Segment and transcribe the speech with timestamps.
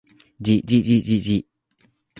[0.39, 1.47] じじじじじ